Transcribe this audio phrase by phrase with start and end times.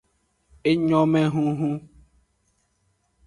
[0.69, 1.75] Enyomehunhun.